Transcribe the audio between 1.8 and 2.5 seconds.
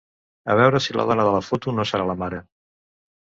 serà la mare.